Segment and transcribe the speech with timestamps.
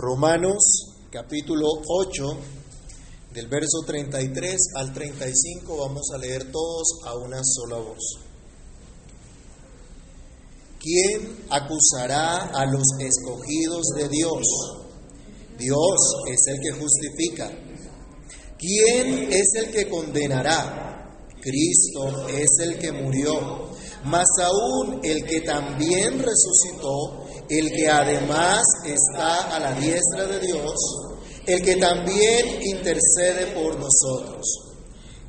[0.00, 0.62] Romanos
[1.10, 2.36] capítulo 8,
[3.34, 8.18] del verso 33 al 35, vamos a leer todos a una sola voz.
[10.78, 14.46] ¿Quién acusará a los escogidos de Dios?
[15.58, 15.98] Dios
[16.30, 17.50] es el que justifica.
[18.56, 21.28] ¿Quién es el que condenará?
[21.42, 23.68] Cristo es el que murió,
[24.04, 27.19] mas aún el que también resucitó,
[27.50, 30.74] el que además está a la diestra de Dios,
[31.46, 34.46] el que también intercede por nosotros.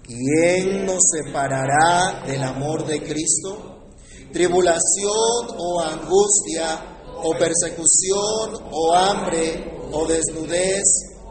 [0.03, 3.87] ¿Quién nos separará del amor de Cristo?
[4.31, 10.83] ¿Tribulación o angustia o persecución o hambre o desnudez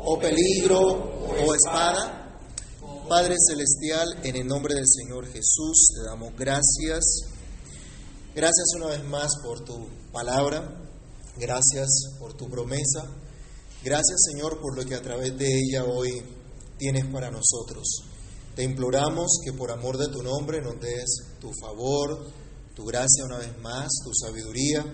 [0.04, 2.20] o peligro o espada?
[3.08, 7.24] Padre Celestial, en el nombre del Señor Jesús, te damos gracias.
[8.34, 10.79] Gracias una vez más por tu palabra.
[11.40, 13.08] Gracias por tu promesa.
[13.82, 16.22] Gracias Señor por lo que a través de ella hoy
[16.76, 17.86] tienes para nosotros.
[18.54, 21.08] Te imploramos que por amor de tu nombre nos des
[21.40, 22.30] tu favor,
[22.74, 24.84] tu gracia una vez más, tu sabiduría,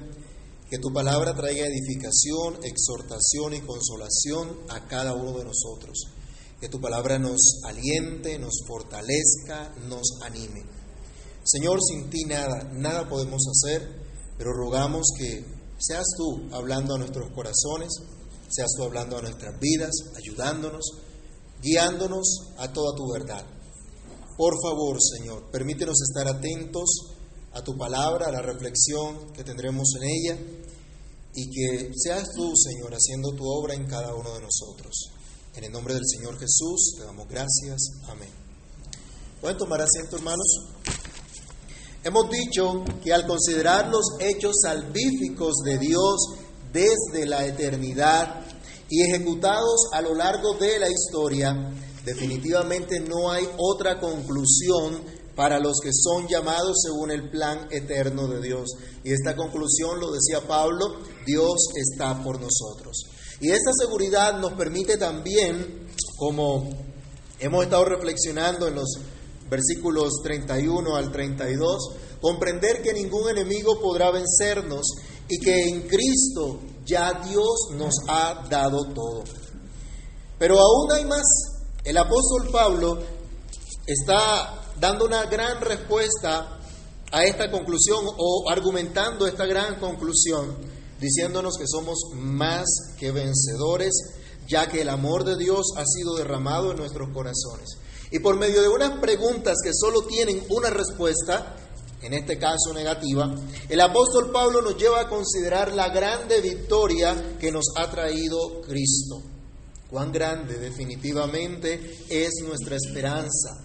[0.71, 5.99] que tu palabra traiga edificación, exhortación y consolación a cada uno de nosotros.
[6.61, 10.63] Que tu palabra nos aliente, nos fortalezca, nos anime.
[11.43, 13.83] Señor, sin ti nada, nada podemos hacer,
[14.39, 17.91] pero rogamos que Seas tú hablando a nuestros corazones,
[18.49, 20.85] seas tú hablando a nuestras vidas, ayudándonos,
[21.63, 23.45] guiándonos a toda tu verdad.
[24.37, 26.89] Por favor, Señor, permítenos estar atentos
[27.53, 30.39] a tu palabra, a la reflexión que tendremos en ella,
[31.35, 35.11] y que seas tú, Señor, haciendo tu obra en cada uno de nosotros.
[35.55, 37.79] En el nombre del Señor Jesús, te damos gracias.
[38.09, 38.31] Amén.
[39.41, 40.76] ¿Pueden tomar asiento, hermanos?
[42.07, 46.37] Hemos dicho que al considerar los hechos salvíficos de Dios
[46.73, 48.47] desde la eternidad
[48.89, 51.53] y ejecutados a lo largo de la historia,
[52.05, 55.03] definitivamente no hay otra conclusión
[55.35, 58.71] para los que son llamados según el plan eterno de Dios.
[59.03, 63.03] Y esta conclusión, lo decía Pablo, Dios está por nosotros.
[63.41, 66.71] Y esta seguridad nos permite también, como
[67.41, 68.97] hemos estado reflexionando en los
[69.49, 71.91] versículos 31 al 32,
[72.21, 74.87] comprender que ningún enemigo podrá vencernos
[75.29, 79.25] y que en Cristo ya Dios nos ha dado todo.
[80.39, 81.25] Pero aún hay más.
[81.85, 82.99] El apóstol Pablo
[83.87, 86.59] está dando una gran respuesta
[87.13, 90.57] a esta conclusión o argumentando esta gran conclusión,
[91.01, 92.67] diciéndonos que somos más
[92.99, 93.93] que vencedores,
[94.49, 97.79] ya que el amor de Dios ha sido derramado en nuestros corazones.
[98.11, 101.57] Y por medio de unas preguntas que solo tienen una respuesta,
[102.03, 103.35] en este caso negativa,
[103.69, 109.23] el apóstol Pablo nos lleva a considerar la grande victoria que nos ha traído Cristo.
[109.91, 113.65] Cuán grande definitivamente es nuestra esperanza.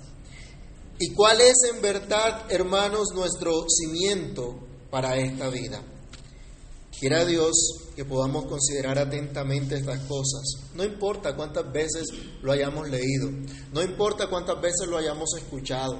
[1.00, 4.59] ¿Y cuál es en verdad, hermanos, nuestro cimiento
[4.90, 5.84] para esta vida?
[7.01, 7.51] Quiera Dios
[7.95, 10.44] que podamos considerar atentamente estas cosas.
[10.75, 12.03] No importa cuántas veces
[12.44, 13.31] lo hayamos leído,
[13.73, 15.97] no importa cuántas veces lo hayamos escuchado,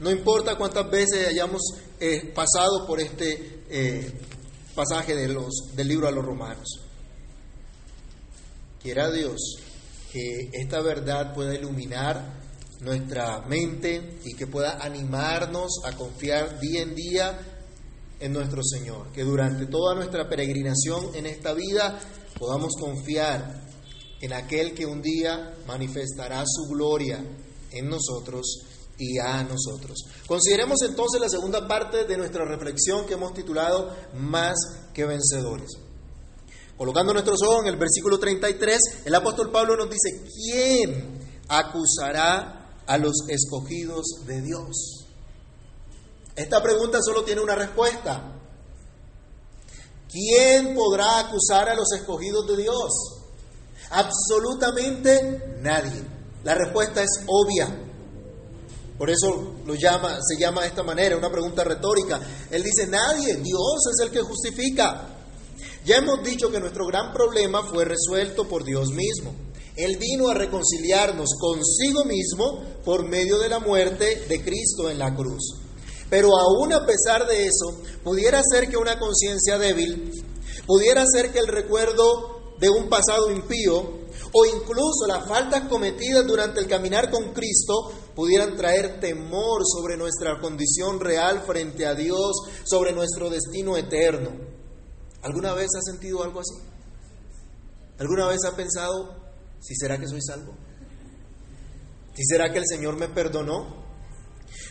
[0.00, 1.62] no importa cuántas veces hayamos
[2.00, 4.12] eh, pasado por este eh,
[4.74, 6.80] pasaje de los, del libro a los romanos.
[8.82, 9.38] Quiera Dios
[10.10, 12.40] que esta verdad pueda iluminar
[12.80, 17.38] nuestra mente y que pueda animarnos a confiar día en día
[18.20, 19.10] en nuestro Señor.
[19.12, 21.98] Que durante toda nuestra peregrinación en esta vida
[22.38, 23.68] podamos confiar
[24.20, 27.24] en aquel que un día manifestará su gloria
[27.72, 28.66] en nosotros
[28.98, 30.04] y a nosotros.
[30.26, 34.56] Consideremos entonces la segunda parte de nuestra reflexión que hemos titulado Más
[34.92, 35.70] que vencedores.
[36.76, 42.98] Colocando nuestros ojos en el versículo 33, el apóstol Pablo nos dice, ¿quién acusará a
[42.98, 45.06] los escogidos de Dios?
[46.36, 48.32] Esta pregunta solo tiene una respuesta.
[50.10, 52.90] ¿Quién podrá acusar a los escogidos de Dios?
[53.90, 56.02] Absolutamente nadie.
[56.42, 57.68] La respuesta es obvia.
[58.98, 62.20] Por eso lo llama, se llama de esta manera, una pregunta retórica.
[62.50, 65.08] Él dice, nadie, Dios es el que justifica.
[65.84, 69.34] Ya hemos dicho que nuestro gran problema fue resuelto por Dios mismo.
[69.76, 75.14] Él vino a reconciliarnos consigo mismo por medio de la muerte de Cristo en la
[75.14, 75.54] cruz.
[76.10, 80.12] Pero aún a pesar de eso, pudiera ser que una conciencia débil,
[80.66, 84.00] pudiera ser que el recuerdo de un pasado impío,
[84.32, 90.38] o incluso las faltas cometidas durante el caminar con Cristo pudieran traer temor sobre nuestra
[90.40, 94.30] condición real frente a Dios, sobre nuestro destino eterno.
[95.22, 96.54] ¿Alguna vez has sentido algo así?
[97.98, 99.14] ¿Alguna vez ha pensado,
[99.60, 100.54] si será que soy salvo?
[102.14, 103.89] ¿Si será que el Señor me perdonó?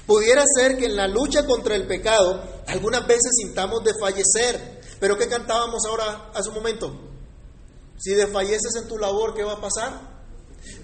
[0.09, 4.81] Pudiera ser que en la lucha contra el pecado algunas veces sintamos desfallecer.
[4.99, 6.91] Pero ¿qué cantábamos ahora hace un momento?
[7.99, 10.01] Si desfalleces en tu labor, ¿qué va a pasar?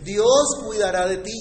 [0.04, 1.34] Dios cuidará de ti.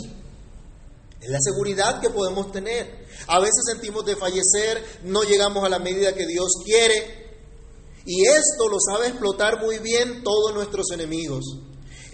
[1.21, 3.07] Es la seguridad que podemos tener.
[3.27, 7.37] A veces sentimos desfallecer, no llegamos a la medida que Dios quiere.
[8.07, 11.45] Y esto lo sabe explotar muy bien todos nuestros enemigos.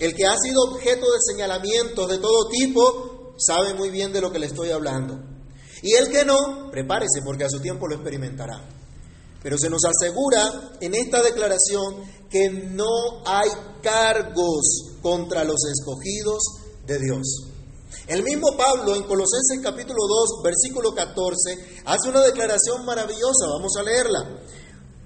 [0.01, 4.33] El que ha sido objeto de señalamientos de todo tipo sabe muy bien de lo
[4.33, 5.30] que le estoy hablando.
[5.83, 8.61] Y el que no, prepárese porque a su tiempo lo experimentará.
[9.43, 13.49] Pero se nos asegura en esta declaración que no hay
[13.83, 16.43] cargos contra los escogidos
[16.87, 17.51] de Dios.
[18.07, 23.83] El mismo Pablo en Colosenses capítulo 2, versículo 14, hace una declaración maravillosa, vamos a
[23.83, 24.41] leerla,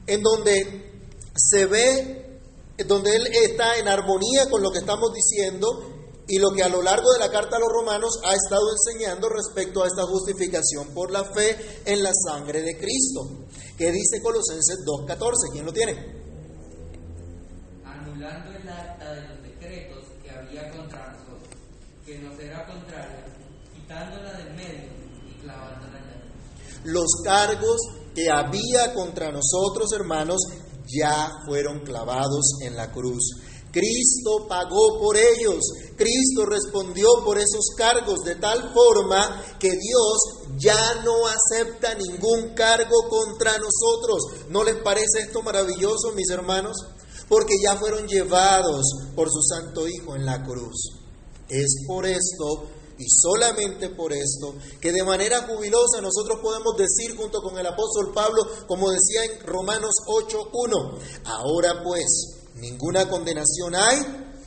[0.06, 0.92] en donde
[1.36, 2.40] se ve,
[2.86, 5.93] donde él está en armonía con lo que estamos diciendo
[6.26, 9.28] y lo que a lo largo de la carta a los romanos ha estado enseñando
[9.28, 13.44] respecto a esta justificación por la fe en la sangre de Cristo.
[13.76, 15.52] ¿Qué dice Colosenses 2.14?
[15.52, 15.92] ¿Quién lo tiene?
[17.84, 21.48] Anulando el acta de los decretos que había contra nosotros,
[22.06, 23.24] que nos era contrario,
[23.74, 24.90] quitándola del medio
[25.28, 27.80] y clavándola en Los cargos
[28.14, 30.40] que había contra nosotros, hermanos,
[30.86, 33.34] ya fueron clavados en la cruz.
[33.74, 35.58] Cristo pagó por ellos,
[35.96, 40.18] Cristo respondió por esos cargos de tal forma que Dios
[40.56, 44.46] ya no acepta ningún cargo contra nosotros.
[44.48, 46.76] ¿No les parece esto maravilloso, mis hermanos?
[47.28, 48.84] Porque ya fueron llevados
[49.16, 50.92] por su Santo Hijo en la cruz.
[51.48, 57.42] Es por esto y solamente por esto que de manera jubilosa nosotros podemos decir junto
[57.42, 63.98] con el apóstol Pablo, como decía en Romanos 8.1, ahora pues, ninguna condenación hay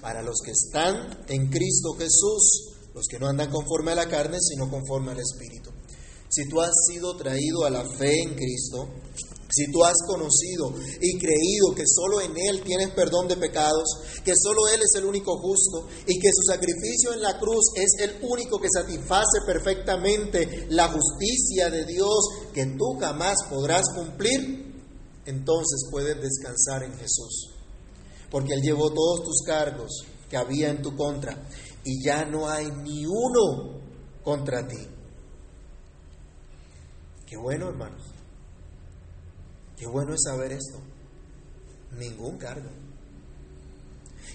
[0.01, 4.37] para los que están en Cristo Jesús, los que no andan conforme a la carne,
[4.39, 5.71] sino conforme al Espíritu.
[6.29, 8.89] Si tú has sido traído a la fe en Cristo,
[9.49, 13.85] si tú has conocido y creído que solo en Él tienes perdón de pecados,
[14.23, 17.91] que solo Él es el único justo y que su sacrificio en la cruz es
[17.99, 22.19] el único que satisface perfectamente la justicia de Dios
[22.53, 24.75] que tú jamás podrás cumplir,
[25.25, 27.56] entonces puedes descansar en Jesús.
[28.29, 31.37] Porque Él llevó todos tus cargos que había en tu contra
[31.83, 33.79] y ya no hay ni uno
[34.23, 34.87] contra ti.
[37.25, 38.03] Qué bueno, hermanos.
[39.77, 40.79] Qué bueno es saber esto.
[41.97, 42.69] Ningún cargo.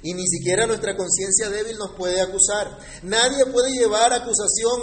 [0.02, 2.78] Y ni siquiera nuestra conciencia débil nos puede acusar.
[3.02, 4.82] Nadie puede llevar acusación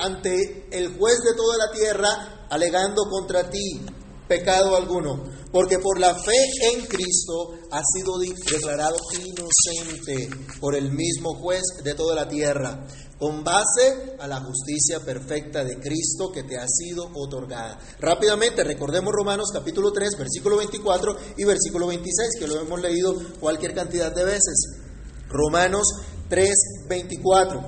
[0.00, 3.80] ante el juez de toda la tierra alegando contra ti
[4.28, 5.24] pecado alguno.
[5.50, 6.36] Porque por la fe
[6.72, 10.28] en Cristo ha sido declarado inocente
[10.60, 12.86] por el mismo juez de toda la tierra
[13.18, 17.78] con base a la justicia perfecta de Cristo que te ha sido otorgada.
[17.98, 23.74] Rápidamente, recordemos Romanos capítulo 3, versículo 24 y versículo 26, que lo hemos leído cualquier
[23.74, 24.82] cantidad de veces.
[25.28, 25.86] Romanos
[26.28, 26.48] 3,
[26.88, 27.60] 24.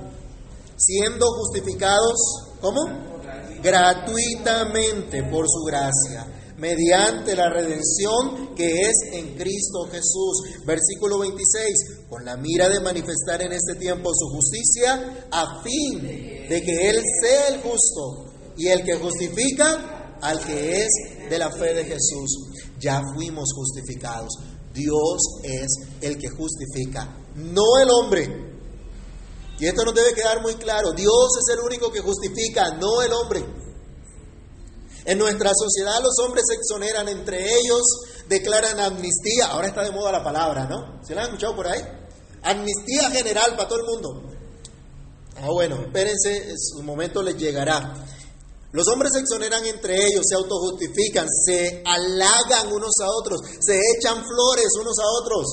[0.77, 2.15] Siendo justificados,
[2.61, 2.81] ¿cómo?
[3.61, 10.43] Gratuitamente por su gracia mediante la redención que es en Cristo Jesús.
[10.63, 16.01] Versículo 26, con la mira de manifestar en este tiempo su justicia, a fin
[16.47, 20.89] de que Él sea el justo y el que justifica al que es
[21.31, 22.51] de la fe de Jesús.
[22.79, 24.29] Ya fuimos justificados.
[24.71, 25.67] Dios es
[26.01, 28.51] el que justifica, no el hombre.
[29.59, 30.91] Y esto nos debe quedar muy claro.
[30.93, 33.43] Dios es el único que justifica, no el hombre.
[35.05, 37.81] En nuestra sociedad los hombres se exoneran entre ellos,
[38.27, 39.47] declaran amnistía.
[39.47, 41.03] Ahora está de moda la palabra, ¿no?
[41.03, 41.81] ¿Se la han escuchado por ahí?
[42.43, 44.31] Amnistía general para todo el mundo.
[45.37, 48.05] Ah, bueno, espérense, su momento les llegará.
[48.73, 54.23] Los hombres se exoneran entre ellos, se autojustifican, se halagan unos a otros, se echan
[54.23, 55.45] flores unos a otros,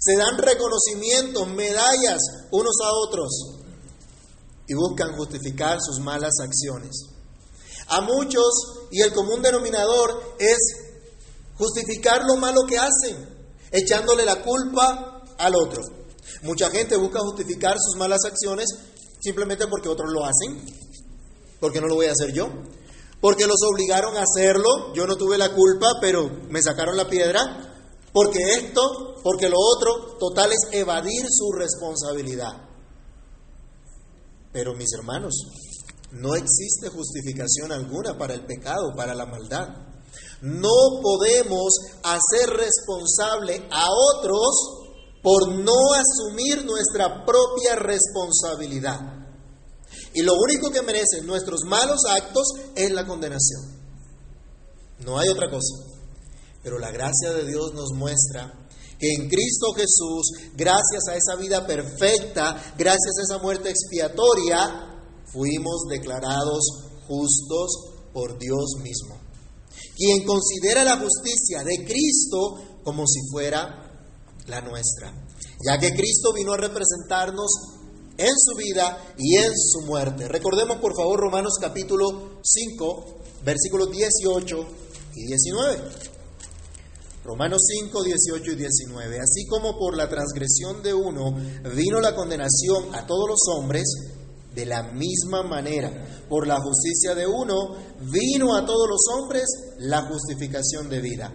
[0.00, 3.30] se dan reconocimientos, medallas unos a otros
[4.66, 7.19] y buscan justificar sus malas acciones.
[7.90, 10.58] A muchos, y el común denominador es
[11.56, 13.28] justificar lo malo que hacen,
[13.70, 15.82] echándole la culpa al otro.
[16.42, 18.66] Mucha gente busca justificar sus malas acciones
[19.20, 20.64] simplemente porque otros lo hacen,
[21.60, 22.48] porque no lo voy a hacer yo,
[23.20, 27.74] porque los obligaron a hacerlo, yo no tuve la culpa, pero me sacaron la piedra,
[28.12, 32.68] porque esto, porque lo otro, total es evadir su responsabilidad.
[34.52, 35.34] Pero mis hermanos,
[36.12, 39.68] no existe justificación alguna para el pecado, para la maldad.
[40.42, 44.80] No podemos hacer responsable a otros
[45.22, 48.98] por no asumir nuestra propia responsabilidad.
[50.14, 53.80] Y lo único que merecen nuestros malos actos es la condenación.
[55.00, 55.76] No hay otra cosa.
[56.62, 58.52] Pero la gracia de Dios nos muestra
[58.98, 64.89] que en Cristo Jesús, gracias a esa vida perfecta, gracias a esa muerte expiatoria,
[65.32, 66.60] fuimos declarados
[67.06, 67.70] justos
[68.12, 69.18] por Dios mismo.
[69.96, 73.90] Quien considera la justicia de Cristo como si fuera
[74.46, 75.12] la nuestra,
[75.64, 77.50] ya que Cristo vino a representarnos
[78.16, 80.28] en su vida y en su muerte.
[80.28, 83.04] Recordemos por favor Romanos capítulo 5,
[83.44, 84.66] versículos 18
[85.16, 85.80] y 19.
[87.24, 89.20] Romanos 5, 18 y 19.
[89.20, 91.34] Así como por la transgresión de uno
[91.74, 93.84] vino la condenación a todos los hombres,
[94.54, 97.74] de la misma manera, por la justicia de uno
[98.10, 99.44] vino a todos los hombres
[99.78, 101.32] la justificación de vida.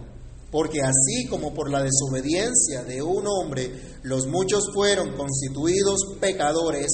[0.50, 6.86] Porque así como por la desobediencia de un hombre los muchos fueron constituidos pecadores,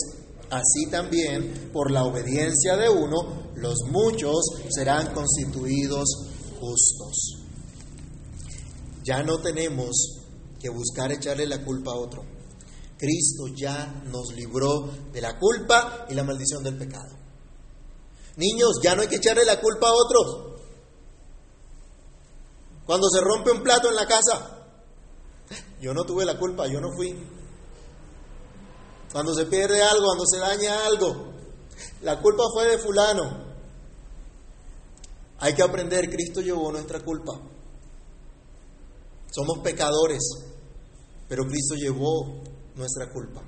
[0.51, 6.09] así también por la obediencia de uno los muchos serán constituidos
[6.59, 7.39] justos.
[9.05, 10.23] Ya no tenemos
[10.61, 12.25] que buscar echarle la culpa a otro.
[13.03, 17.11] Cristo ya nos libró de la culpa y la maldición del pecado.
[18.37, 20.61] Niños, ya no hay que echarle la culpa a otros.
[22.87, 24.69] Cuando se rompe un plato en la casa,
[25.81, 27.13] yo no tuve la culpa, yo no fui.
[29.11, 31.33] Cuando se pierde algo, cuando se daña algo,
[32.03, 33.53] la culpa fue de fulano.
[35.41, 37.33] Hay que aprender, Cristo llevó nuestra culpa.
[39.33, 40.23] Somos pecadores,
[41.29, 43.43] pero Cristo llevó nuestra culpa.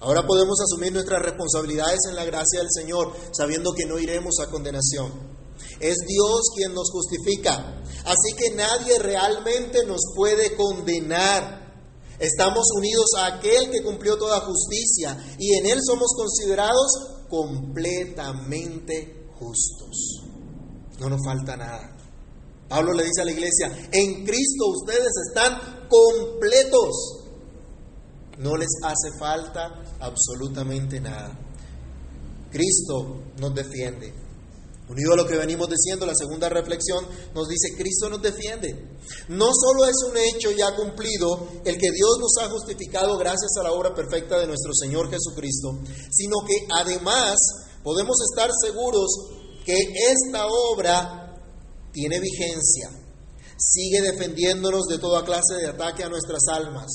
[0.00, 4.50] Ahora podemos asumir nuestras responsabilidades en la gracia del Señor, sabiendo que no iremos a
[4.50, 5.38] condenación.
[5.78, 11.60] Es Dios quien nos justifica, así que nadie realmente nos puede condenar.
[12.18, 20.22] Estamos unidos a aquel que cumplió toda justicia y en Él somos considerados completamente justos.
[20.98, 21.96] No nos falta nada.
[22.68, 27.19] Pablo le dice a la iglesia, en Cristo ustedes están completos.
[28.40, 29.70] No les hace falta
[30.00, 31.38] absolutamente nada.
[32.50, 34.12] Cristo nos defiende.
[34.88, 38.98] Unido a lo que venimos diciendo, la segunda reflexión nos dice, Cristo nos defiende.
[39.28, 43.62] No solo es un hecho ya cumplido el que Dios nos ha justificado gracias a
[43.62, 45.78] la obra perfecta de nuestro Señor Jesucristo,
[46.10, 47.36] sino que además
[47.84, 49.10] podemos estar seguros
[49.64, 51.36] que esta obra
[51.92, 52.90] tiene vigencia,
[53.58, 56.90] sigue defendiéndonos de toda clase de ataque a nuestras almas,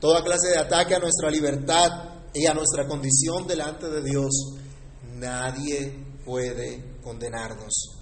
[0.00, 1.90] toda clase de ataque a nuestra libertad
[2.34, 4.30] y a nuestra condición delante de Dios.
[5.14, 7.94] Nadie puede condenarnos.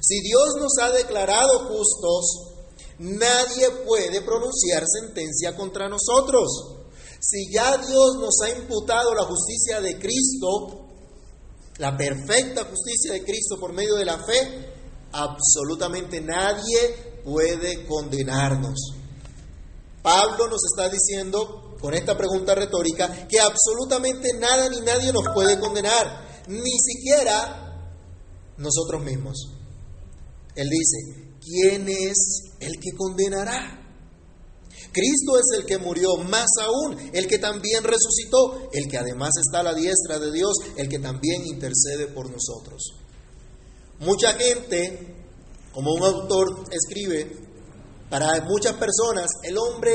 [0.00, 2.54] Si Dios nos ha declarado justos,
[2.98, 6.48] nadie puede pronunciar sentencia contra nosotros.
[7.20, 10.88] Si ya Dios nos ha imputado la justicia de Cristo,
[11.78, 14.72] la perfecta justicia de Cristo por medio de la fe,
[15.12, 19.03] absolutamente nadie puede condenarnos.
[20.04, 25.58] Pablo nos está diciendo con esta pregunta retórica que absolutamente nada ni nadie nos puede
[25.58, 27.88] condenar, ni siquiera
[28.58, 29.48] nosotros mismos.
[30.56, 33.80] Él dice, ¿quién es el que condenará?
[34.92, 39.60] Cristo es el que murió, más aún, el que también resucitó, el que además está
[39.60, 42.92] a la diestra de Dios, el que también intercede por nosotros.
[44.00, 45.16] Mucha gente,
[45.72, 47.43] como un autor escribe,
[48.14, 49.92] para muchas personas el hombre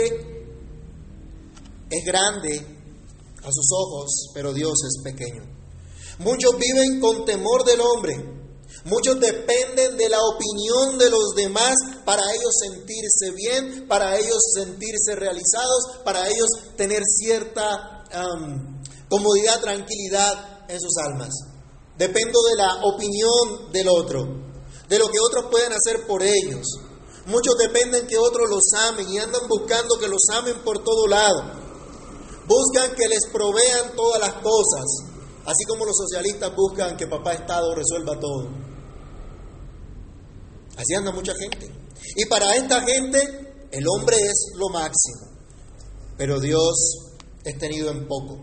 [1.90, 2.60] es grande
[3.42, 5.42] a sus ojos, pero Dios es pequeño.
[6.18, 8.18] Muchos viven con temor del hombre.
[8.84, 15.16] Muchos dependen de la opinión de los demás para ellos sentirse bien, para ellos sentirse
[15.16, 18.04] realizados, para ellos tener cierta
[19.08, 21.30] comodidad, tranquilidad en sus almas.
[21.98, 24.26] Dependo de la opinión del otro,
[24.90, 26.68] de lo que otros pueden hacer por ellos.
[27.26, 31.60] Muchos dependen que otros los amen y andan buscando que los amen por todo lado.
[32.48, 34.86] Buscan que les provean todas las cosas,
[35.46, 38.50] así como los socialistas buscan que papá Estado resuelva todo.
[40.76, 41.70] Así anda mucha gente.
[42.16, 45.28] Y para esta gente el hombre es lo máximo,
[46.18, 46.74] pero Dios
[47.44, 48.38] es tenido en poco.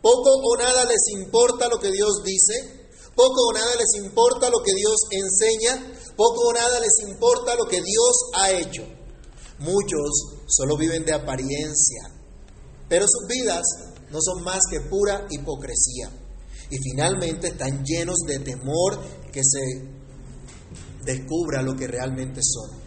[0.00, 4.58] Poco o nada les importa lo que Dios dice, poco o nada les importa lo
[4.64, 8.82] que Dios enseña, poco o nada les importa lo que Dios ha hecho.
[9.58, 12.10] Muchos solo viven de apariencia,
[12.88, 13.62] pero sus vidas
[14.10, 16.10] no son más que pura hipocresía.
[16.70, 18.98] Y finalmente están llenos de temor
[19.30, 19.60] que se
[21.04, 22.80] descubra lo que realmente son.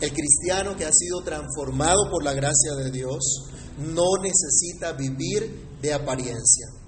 [0.00, 3.44] El cristiano que ha sido transformado por la gracia de Dios
[3.78, 6.81] no necesita vivir de apariencia.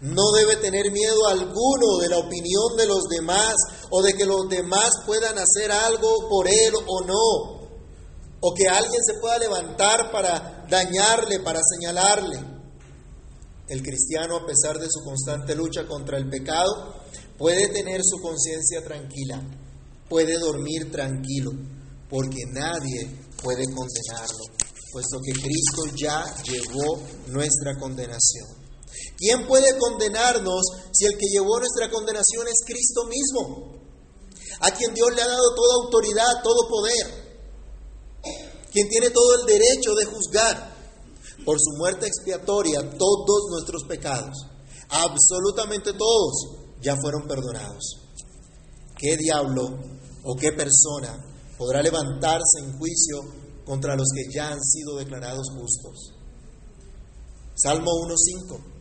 [0.00, 3.54] No debe tener miedo alguno de la opinión de los demás
[3.90, 7.68] o de que los demás puedan hacer algo por él o no.
[8.40, 12.38] O que alguien se pueda levantar para dañarle, para señalarle.
[13.68, 16.94] El cristiano, a pesar de su constante lucha contra el pecado,
[17.36, 19.42] puede tener su conciencia tranquila,
[20.08, 21.52] puede dormir tranquilo,
[22.08, 23.10] porque nadie
[23.42, 24.44] puede condenarlo,
[24.92, 28.57] puesto que Cristo ya llevó nuestra condenación.
[29.18, 33.72] ¿Quién puede condenarnos si el que llevó nuestra condenación es Cristo mismo?
[34.60, 37.28] A quien Dios le ha dado toda autoridad, todo poder,
[38.70, 40.76] quien tiene todo el derecho de juzgar
[41.44, 44.46] por su muerte expiatoria todos nuestros pecados,
[44.88, 47.98] absolutamente todos ya fueron perdonados.
[48.96, 49.80] ¿Qué diablo
[50.22, 51.24] o qué persona
[51.56, 53.18] podrá levantarse en juicio
[53.64, 56.14] contra los que ya han sido declarados justos?
[57.56, 58.77] Salmo 1.5.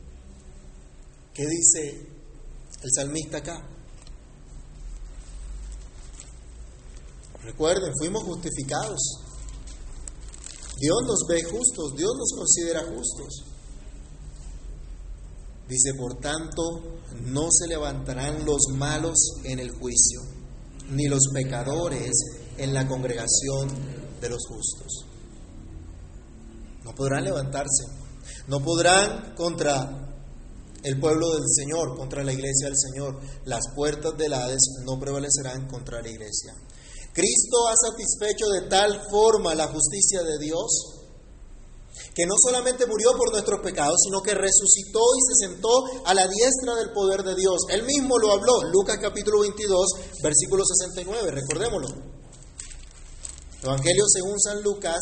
[1.38, 2.10] ¿Qué dice
[2.82, 3.63] el salmista acá?
[7.44, 9.00] Recuerden, fuimos justificados.
[10.79, 13.44] Dios nos ve justos, Dios nos considera justos.
[15.70, 16.63] Dice, por tanto,
[17.25, 20.22] no se levantarán los malos en el juicio,
[20.89, 22.13] ni los pecadores
[22.58, 23.70] en la congregación
[24.20, 25.06] de los justos.
[26.84, 27.84] No podrán levantarse,
[28.48, 30.07] no podrán contra
[30.84, 33.20] el pueblo del Señor, contra la iglesia del Señor.
[33.46, 36.54] Las puertas del Hades no prevalecerán contra la iglesia.
[37.14, 40.98] Cristo ha satisfecho de tal forma la justicia de Dios
[42.14, 45.70] que no solamente murió por nuestros pecados, sino que resucitó y se sentó
[46.04, 47.62] a la diestra del poder de Dios.
[47.70, 49.86] Él mismo lo habló, Lucas capítulo 22,
[50.24, 51.90] versículo 69, recordémoslo.
[53.62, 55.00] Evangelio según San Lucas,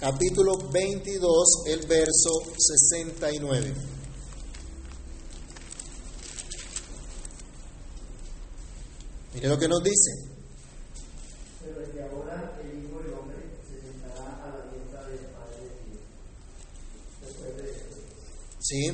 [0.00, 3.74] capítulo 22, el verso 69.
[9.34, 10.28] Mire lo que nos dice.
[18.60, 18.86] ¿Sí?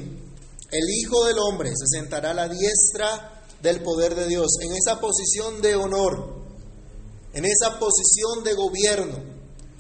[0.71, 5.01] El Hijo del Hombre se sentará a la diestra del poder de Dios, en esa
[5.01, 6.45] posición de honor,
[7.33, 9.34] en esa posición de gobierno,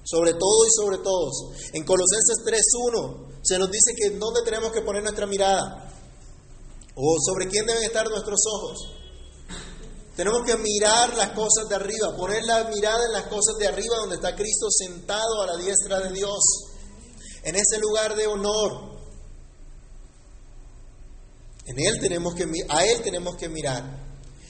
[0.04, 1.32] sobre todo y sobre todos.
[1.72, 5.90] En Colosenses 3.1 se nos dice que dónde tenemos que poner nuestra mirada,
[6.94, 8.78] o sobre quién deben estar nuestros ojos.
[10.16, 13.96] Tenemos que mirar las cosas de arriba, poner la mirada en las cosas de arriba
[13.96, 16.38] donde está Cristo sentado a la diestra de Dios,
[17.42, 18.94] en ese lugar de honor,
[21.66, 23.82] en él tenemos que, a Él tenemos que mirar.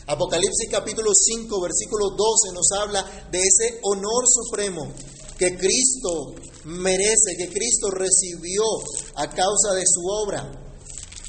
[0.07, 4.93] Apocalipsis capítulo 5, versículo 12 nos habla de ese honor supremo
[5.39, 8.63] que Cristo merece, que Cristo recibió
[9.17, 10.61] a causa de su obra.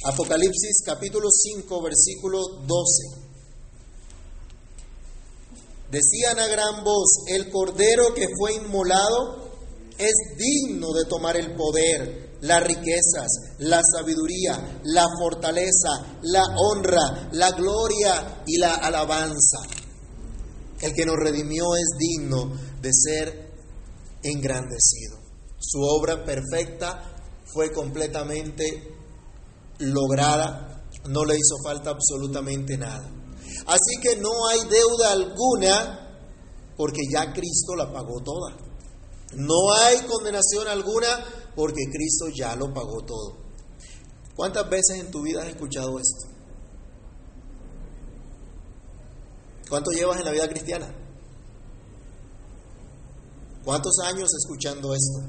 [0.06, 3.26] Apocalipsis capítulo 5, versículo 12.
[5.92, 9.46] Decían a gran voz, el cordero que fue inmolado
[9.98, 13.28] es digno de tomar el poder las riquezas,
[13.60, 19.60] la sabiduría, la fortaleza, la honra, la gloria y la alabanza.
[20.82, 23.45] El que nos redimió es digno de ser
[24.32, 25.20] engrandecido.
[25.60, 28.94] Su obra perfecta fue completamente
[29.80, 33.10] lograda, no le hizo falta absolutamente nada.
[33.68, 36.02] Así que no hay deuda alguna
[36.78, 38.58] porque ya Cristo la pagó toda.
[39.36, 41.08] No hay condenación alguna
[41.56, 43.38] porque Cristo ya lo pagó todo.
[44.36, 46.28] ¿Cuántas veces en tu vida has escuchado esto?
[49.70, 51.05] ¿Cuánto llevas en la vida cristiana?
[53.66, 55.24] ¿Cuántos años escuchando esto?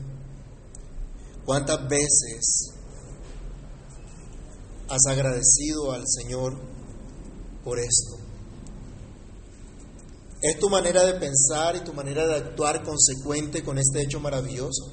[1.46, 2.70] ¿Cuántas veces
[4.88, 6.54] has agradecido al Señor
[7.64, 8.18] por esto?
[10.42, 14.84] ¿Es tu manera de pensar y tu manera de actuar consecuente con este hecho maravilloso?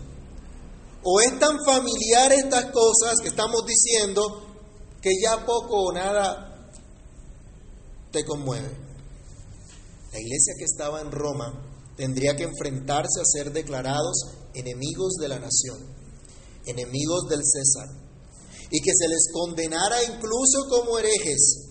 [1.04, 4.42] ¿O es tan familiar estas cosas que estamos diciendo
[5.02, 6.70] que ya poco o nada
[8.10, 8.70] te conmueve?
[10.14, 15.40] La iglesia que estaba en Roma tendría que enfrentarse a ser declarados enemigos de la
[15.40, 15.78] nación,
[16.66, 17.90] enemigos del César,
[18.72, 21.70] y que se les condenara incluso como herejes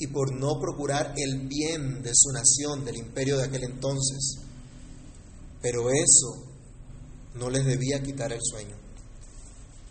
[0.00, 4.36] y por no procurar el bien de su nación, del imperio de aquel entonces.
[5.60, 6.44] Pero eso
[7.34, 8.76] no les debía quitar el sueño.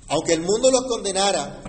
[0.10, 1.62] Aunque el mundo los condenara,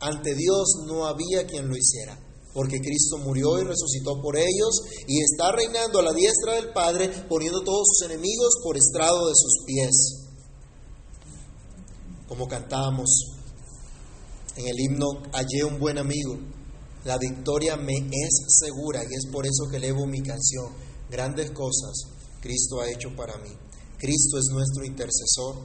[0.00, 2.18] ante Dios no había quien lo hiciera.
[2.52, 7.08] Porque Cristo murió y resucitó por ellos y está reinando a la diestra del Padre,
[7.28, 10.26] poniendo todos sus enemigos por estrado de sus pies.
[12.26, 13.08] Como cantábamos
[14.56, 16.38] en el himno, hallé un buen amigo,
[17.04, 20.72] la victoria me es segura y es por eso que elevo mi canción.
[21.10, 22.06] Grandes cosas
[22.40, 23.50] Cristo ha hecho para mí.
[23.98, 25.56] Cristo es nuestro intercesor.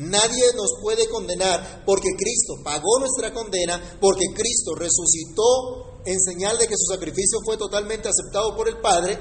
[0.00, 6.66] Nadie nos puede condenar porque Cristo pagó nuestra condena, porque Cristo resucitó en señal de
[6.66, 9.18] que su sacrificio fue totalmente aceptado por el Padre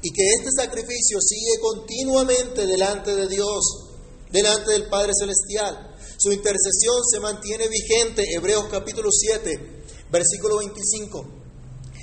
[0.00, 3.64] y que este sacrificio sigue continuamente delante de Dios,
[4.30, 5.96] delante del Padre Celestial.
[6.16, 11.26] Su intercesión se mantiene vigente, Hebreos capítulo 7, versículo 25.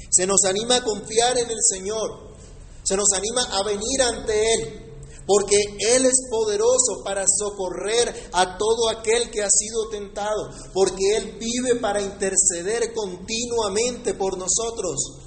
[0.10, 2.36] Se nos anima a confiar en el Señor,
[2.84, 4.81] se nos anima a venir ante Él,
[5.26, 11.38] porque Él es poderoso para socorrer a todo aquel que ha sido tentado, porque Él
[11.40, 15.20] vive para interceder continuamente por nosotros.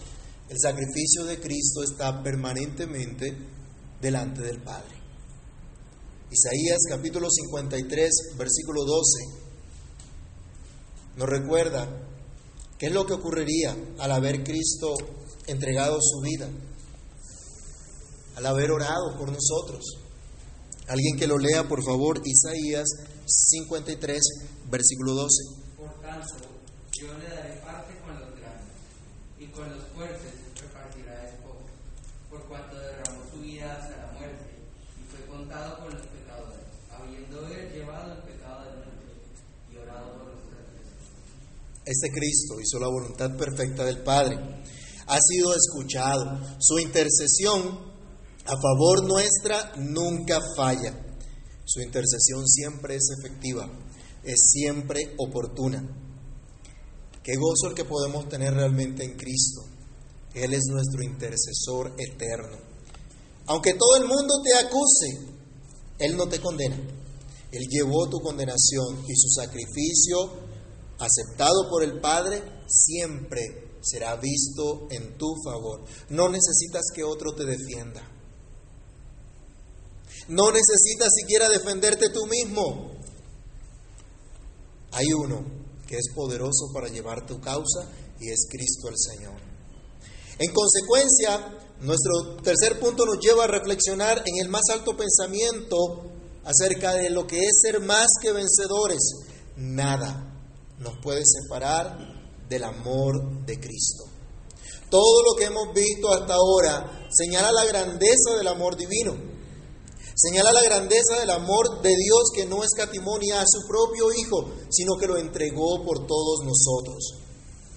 [0.49, 3.37] El sacrificio de Cristo está permanentemente
[4.01, 4.95] delante del Padre.
[6.31, 9.45] Isaías capítulo 53, versículo 12,
[11.17, 11.89] nos recuerda
[12.77, 14.95] qué es lo que ocurriría al haber Cristo
[15.47, 16.49] entregado su vida
[18.37, 19.83] al haber orado por nosotros.
[20.89, 22.87] Alguien que lo lea, por favor, Isaías
[23.27, 24.21] 53,
[24.71, 25.29] versículo 12.
[25.79, 26.35] Por tanto,
[26.93, 28.77] yo le daré parte con los grandes,
[29.39, 31.65] y con los fuertes repartirá despojo,
[32.29, 34.59] por cuanto derramó su vida hasta la muerte,
[35.01, 39.15] y fue contado con los pecadores, habiendo él llevado el pecado de muchos
[39.73, 40.93] y orado por los transgresores.
[41.87, 44.37] Este Cristo hizo la voluntad perfecta del Padre.
[45.07, 46.41] Ha sido escuchado.
[46.59, 47.94] Su intercesión
[48.47, 50.95] a favor nuestra nunca falla.
[51.65, 53.67] Su intercesión siempre es efectiva,
[54.23, 55.83] es siempre oportuna.
[57.23, 59.63] Qué gozo el que podemos tener realmente en Cristo.
[60.35, 62.59] Él es nuestro intercesor eterno.
[63.47, 65.33] Aunque todo el mundo te acuse,
[65.99, 66.77] Él no te condena.
[67.51, 70.19] Él llevó tu condenación y su sacrificio,
[70.99, 75.85] aceptado por el Padre, siempre será visto en tu favor.
[76.11, 78.14] No necesitas que otro te defienda.
[80.29, 82.93] No necesitas siquiera defenderte tú mismo.
[84.93, 85.45] Hay uno
[85.87, 87.89] que es poderoso para llevar tu causa
[88.21, 89.41] y es Cristo el Señor.
[90.39, 96.11] En consecuencia, nuestro tercer punto nos lleva a reflexionar en el más alto pensamiento
[96.45, 99.01] acerca de lo que es ser más que vencedores.
[99.57, 100.33] Nada
[100.79, 101.99] nos puede separar
[102.49, 104.05] del amor de Cristo.
[104.91, 109.34] Todo lo que hemos visto hasta ahora señala la grandeza del amor divino.
[110.17, 114.49] Señala la grandeza del amor de Dios que no escatimó ni a su propio Hijo,
[114.71, 117.19] sino que lo entregó por todos nosotros.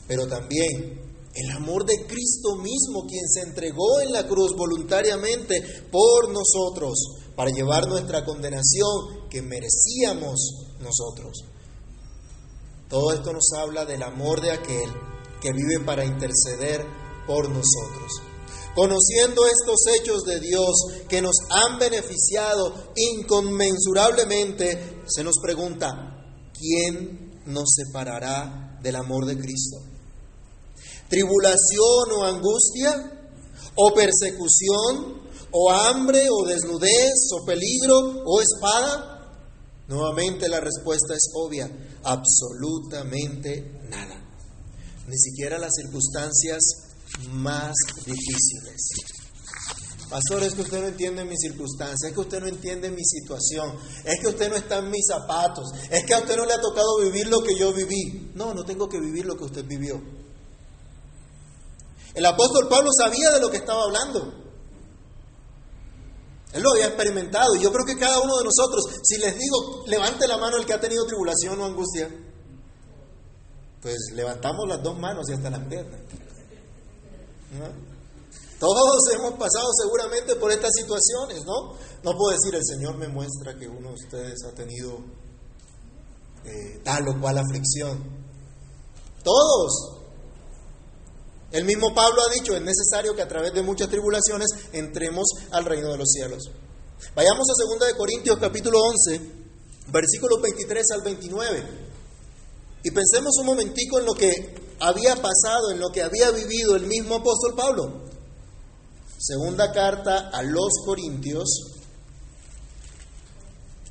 [0.08, 1.02] Pero también
[1.34, 6.94] el amor de Cristo mismo, quien se entregó en la cruz voluntariamente por nosotros,
[7.36, 10.40] para llevar nuestra condenación que merecíamos
[10.80, 11.44] nosotros.
[12.90, 14.90] Todo esto nos habla del amor de aquel
[15.42, 16.86] que vive para interceder
[17.28, 18.12] por nosotros.
[18.78, 20.70] Conociendo estos hechos de Dios
[21.10, 29.78] que nos han beneficiado inconmensurablemente, se nos pregunta, ¿quién nos separará del amor de Cristo?
[31.10, 33.32] ¿Tribulación o angustia?
[33.74, 35.24] ¿O persecución?
[35.52, 36.28] ¿O hambre?
[36.30, 37.32] ¿O desnudez?
[37.34, 38.22] ¿O peligro?
[38.28, 39.34] ¿O espada?
[39.88, 41.68] Nuevamente la respuesta es obvia,
[42.04, 44.24] absolutamente nada.
[45.08, 46.87] Ni siquiera las circunstancias
[47.32, 47.74] más
[48.06, 48.90] difíciles.
[50.10, 53.78] Pastor, es que usted no entiende mi circunstancia, es que usted no entiende mi situación,
[54.06, 56.62] es que usted no está en mis zapatos, es que a usted no le ha
[56.62, 58.32] tocado vivir lo que yo viví.
[58.34, 60.02] No, no tengo que vivir lo que usted vivió.
[62.14, 64.34] El apóstol Pablo sabía de lo que estaba hablando.
[66.54, 69.84] Él lo había experimentado y yo creo que cada uno de nosotros, si les digo,
[69.88, 72.10] levante la mano el que ha tenido tribulación o angustia,
[73.82, 76.00] pues levantamos las dos manos y hasta las piernas.
[78.60, 81.74] Todos hemos pasado seguramente por estas situaciones, ¿no?
[82.04, 84.98] No puedo decir, el Señor me muestra que uno de ustedes ha tenido
[86.44, 88.04] eh, tal o cual aflicción.
[89.24, 89.98] Todos.
[91.52, 95.66] El mismo Pablo ha dicho, es necesario que a través de muchas tribulaciones entremos al
[95.66, 96.44] reino de los cielos.
[97.16, 99.22] Vayamos a 2 de Corintios capítulo 11,
[99.92, 101.64] versículos 23 al 29.
[102.84, 106.88] Y pensemos un momentico en lo que había pasado, en lo que había vivido el
[106.88, 108.08] mismo apóstol Pablo.
[109.18, 111.48] Segunda carta a los Corintios,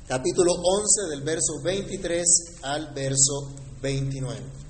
[0.07, 2.25] capítulo 11 del verso 23
[2.61, 4.66] al verso 29.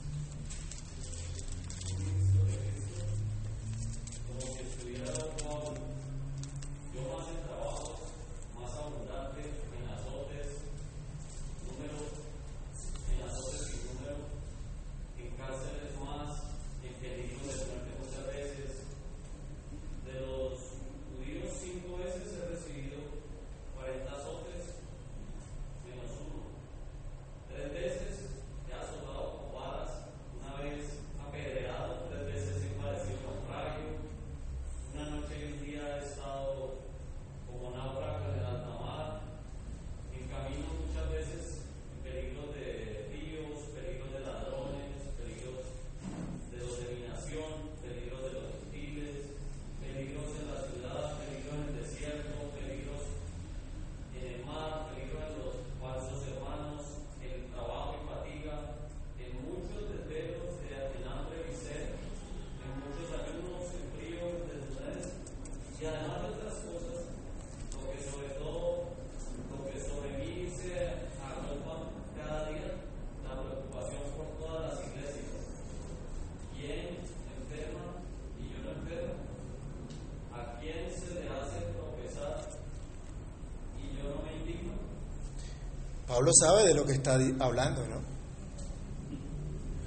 [86.17, 88.01] Pablo sabe de lo que está hablando, ¿no?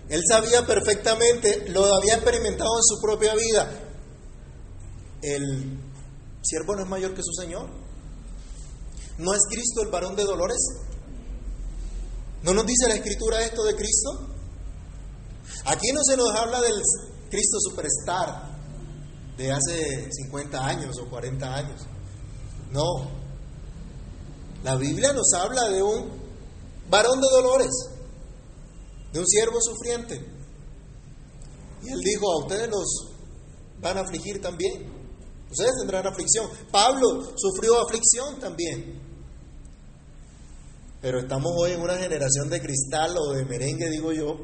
[0.09, 3.69] Él sabía perfectamente, lo había experimentado en su propia vida.
[5.23, 5.77] El
[6.41, 7.69] siervo no es mayor que su Señor.
[9.19, 10.59] ¿No es Cristo el varón de dolores?
[12.45, 14.29] ¿No nos dice la escritura esto de Cristo?
[15.65, 16.81] Aquí no se nos habla del
[17.29, 18.57] Cristo superstar
[19.37, 21.81] de hace 50 años o 40 años.
[22.71, 23.11] No.
[24.63, 26.20] La Biblia nos habla de un
[26.91, 27.71] varón de dolores,
[29.13, 30.21] de un siervo sufriente.
[31.83, 33.09] Y él dijo, a ustedes los
[33.81, 35.01] van a afligir también.
[35.51, 36.49] Ustedes tendrán aflicción.
[36.71, 39.01] Pablo sufrió aflicción también.
[41.01, 44.37] Pero estamos hoy en una generación de cristal o de merengue, digo yo.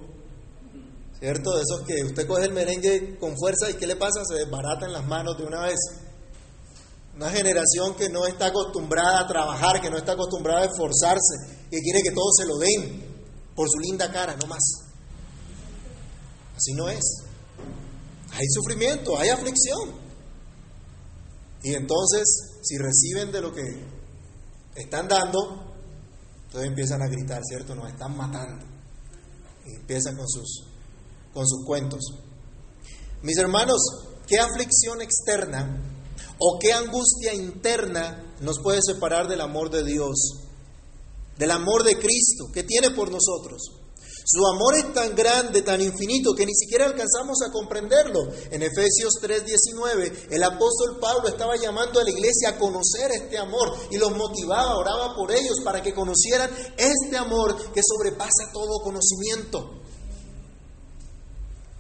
[1.18, 1.54] ¿Cierto?
[1.54, 4.22] De esos que usted coge el merengue con fuerza y ¿qué le pasa?
[4.24, 5.78] Se desbarata en las manos de una vez.
[7.14, 11.81] Una generación que no está acostumbrada a trabajar, que no está acostumbrada a esforzarse, que
[11.81, 13.05] quiere que todos se lo den
[13.55, 14.62] por su linda cara, no más.
[16.57, 17.05] Así no es.
[18.33, 19.92] Hay sufrimiento, hay aflicción.
[21.62, 22.24] Y entonces,
[22.62, 23.62] si reciben de lo que
[24.74, 25.74] están dando,
[26.44, 27.74] entonces empiezan a gritar, ¿cierto?
[27.74, 28.64] Nos están matando.
[29.66, 30.64] Y empiezan con sus,
[31.33, 32.00] con sus cuentos.
[33.22, 33.81] Mis hermanos,
[34.26, 35.83] ¿qué aflicción externa
[36.38, 40.14] ¿O qué angustia interna nos puede separar del amor de Dios?
[41.38, 43.62] Del amor de Cristo que tiene por nosotros.
[44.29, 48.27] Su amor es tan grande, tan infinito, que ni siquiera alcanzamos a comprenderlo.
[48.51, 53.72] En Efesios 3:19, el apóstol Pablo estaba llamando a la iglesia a conocer este amor
[53.88, 59.70] y los motivaba, oraba por ellos para que conocieran este amor que sobrepasa todo conocimiento.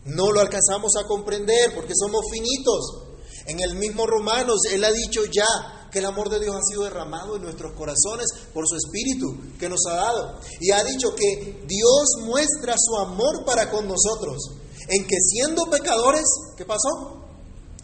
[0.04, 3.06] No lo alcanzamos a comprender porque somos finitos,
[3.46, 6.84] en el mismo Romanos, Él ha dicho ya que el amor de Dios ha sido
[6.84, 10.38] derramado en nuestros corazones por su Espíritu que nos ha dado.
[10.60, 14.50] Y ha dicho que Dios muestra su amor para con nosotros,
[14.88, 16.24] en que siendo pecadores,
[16.56, 17.24] ¿qué pasó?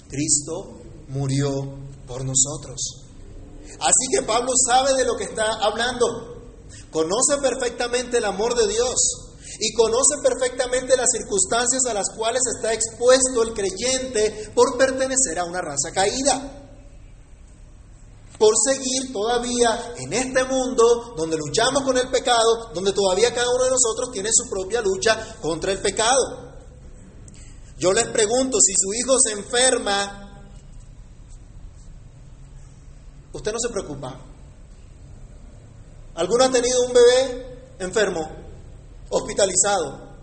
[0.09, 1.51] Cristo murió
[2.07, 3.03] por nosotros.
[3.81, 6.07] Así que Pablo sabe de lo que está hablando,
[6.91, 12.73] conoce perfectamente el amor de Dios y conoce perfectamente las circunstancias a las cuales está
[12.73, 16.62] expuesto el creyente por pertenecer a una raza caída.
[18.43, 23.63] Por seguir todavía en este mundo donde luchamos con el pecado, donde todavía cada uno
[23.63, 26.51] de nosotros tiene su propia lucha contra el pecado.
[27.79, 30.43] Yo les pregunto, si su hijo se enferma,
[33.33, 34.21] usted no se preocupa.
[36.17, 38.29] ¿Alguno ha tenido un bebé enfermo?
[39.09, 40.17] hospitalizado.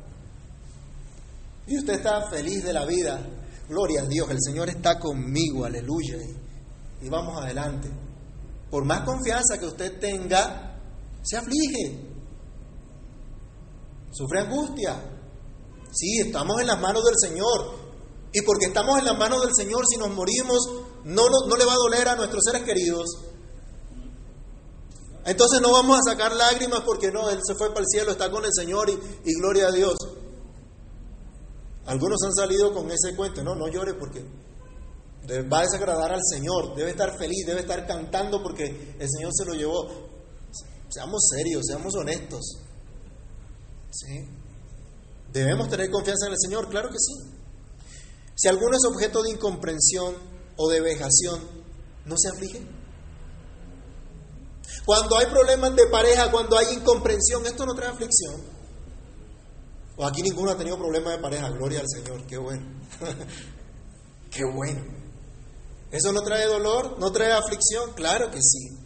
[1.68, 3.26] Y usted está feliz de la vida.
[3.70, 6.18] Gloria a Dios, el Señor está conmigo, aleluya.
[7.02, 8.09] Y vamos adelante.
[8.70, 10.80] Por más confianza que usted tenga,
[11.24, 12.08] se aflige.
[14.12, 15.00] Sufre angustia.
[15.92, 17.90] Sí, estamos en las manos del Señor.
[18.32, 20.60] Y porque estamos en las manos del Señor, si nos morimos,
[21.04, 23.08] no, no, no le va a doler a nuestros seres queridos.
[25.26, 28.32] Entonces no vamos a sacar lágrimas porque no, Él se fue para el cielo, está
[28.32, 29.96] con el Señor y, gloria a Dios.
[31.86, 34.24] Algunos han salido con ese cuento, no, no llore porque
[35.52, 39.46] va a desagradar al Señor, debe estar feliz, debe estar cantando porque el Señor se
[39.46, 40.10] lo llevó.
[40.90, 42.58] Seamos serios, seamos honestos.
[43.92, 44.28] ¿Sí?
[45.32, 46.70] ¿Debemos tener confianza en el Señor?
[46.70, 47.14] Claro que sí.
[48.36, 50.16] Si alguno es objeto de incomprensión
[50.56, 51.42] o de vejación,
[52.06, 52.62] ¿no se aflige?
[54.86, 58.42] Cuando hay problemas de pareja, cuando hay incomprensión, esto no trae aflicción.
[59.98, 62.66] O aquí ninguno ha tenido problemas de pareja, gloria al Señor, qué bueno.
[64.32, 64.82] qué bueno.
[65.92, 67.00] ¿Eso no trae dolor?
[67.00, 67.94] ¿No trae aflicción?
[67.96, 68.78] Claro que sí.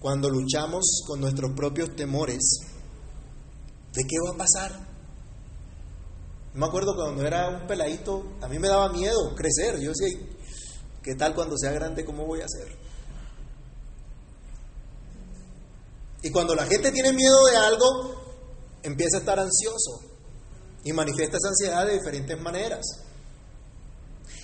[0.00, 2.42] Cuando luchamos con nuestros propios temores,
[3.92, 4.94] ¿de qué va a pasar?
[6.52, 9.80] Me acuerdo cuando era un peladito, a mí me daba miedo crecer.
[9.80, 10.18] Yo decía,
[11.02, 12.04] ¿qué tal cuando sea grande?
[12.04, 12.76] ¿Cómo voy a hacer?
[16.22, 18.24] Y cuando la gente tiene miedo de algo,
[18.82, 20.00] empieza a estar ansioso
[20.84, 23.03] y manifiesta esa ansiedad de diferentes maneras.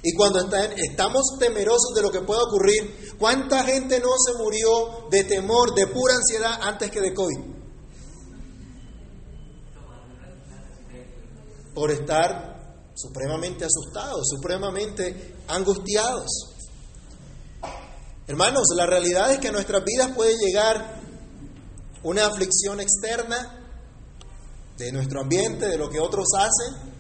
[0.03, 0.41] Y cuando
[0.77, 5.87] estamos temerosos de lo que pueda ocurrir, ¿cuánta gente no se murió de temor, de
[5.89, 7.39] pura ansiedad antes que de COVID?
[11.75, 12.51] Por estar
[12.95, 16.29] supremamente asustados, supremamente angustiados.
[18.27, 21.01] Hermanos, la realidad es que nuestras vidas puede llegar
[22.03, 23.61] una aflicción externa
[24.79, 26.91] de nuestro ambiente, de lo que otros hacen,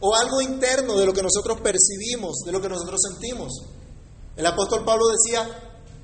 [0.00, 3.52] o algo interno de lo que nosotros percibimos, de lo que nosotros sentimos.
[4.36, 5.46] El apóstol Pablo decía,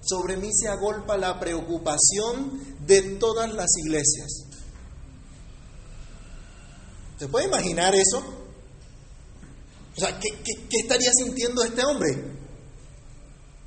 [0.02, 4.44] sobre mí se agolpa la preocupación de todas las iglesias.
[7.18, 8.18] ¿Se puede imaginar eso?
[9.96, 10.28] O sea, ¿qué,
[10.82, 12.36] estaría sintiendo este hombre?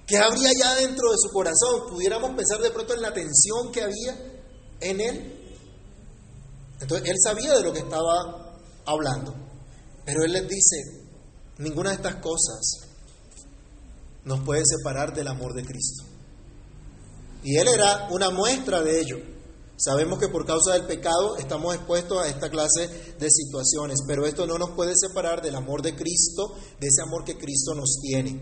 [0.06, 1.89] ¿Qué habría ya dentro de su corazón?
[1.89, 4.15] Pudiéramos pensar de pronto en la tensión que había
[4.82, 5.58] en él.
[6.80, 9.49] Entonces, él sabía de lo que estaba hablando.
[10.12, 11.06] Pero él les dice,
[11.60, 12.80] ninguna de estas cosas
[14.26, 16.04] nos puede separar del amor de Cristo.
[17.43, 19.17] Y él era una muestra de ello.
[19.78, 22.88] Sabemos que por causa del pecado estamos expuestos a esta clase
[23.19, 27.24] de situaciones, pero esto no nos puede separar del amor de Cristo, de ese amor
[27.24, 28.41] que Cristo nos tiene.